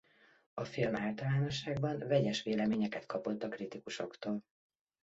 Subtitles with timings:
[0.53, 4.43] A film általánosságban vegyes véleményeket kapott a kritikusoktól.